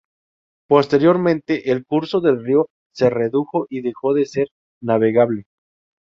[0.67, 4.47] Posteriormente el curso del río se redujo y dejó de ser
[4.81, 5.43] navegable.